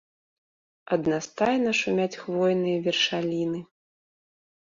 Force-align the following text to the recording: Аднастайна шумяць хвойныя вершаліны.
Аднастайна 0.95 1.71
шумяць 1.81 2.19
хвойныя 2.23 2.77
вершаліны. 2.87 3.59